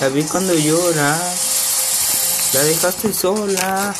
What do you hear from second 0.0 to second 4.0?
La vi cuando llora. La dejaste sola.